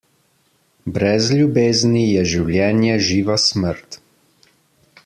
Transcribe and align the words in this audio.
Brez 0.95 1.27
ljubezni 1.39 2.01
je 2.13 2.25
življenje 2.33 2.97
živa 3.11 3.39
smrt. 3.49 4.01